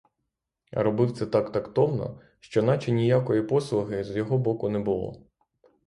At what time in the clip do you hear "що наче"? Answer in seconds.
2.39-2.91